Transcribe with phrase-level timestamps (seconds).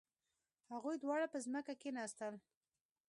[0.73, 2.33] هغوی دواړه په ځمکه کښیناستل.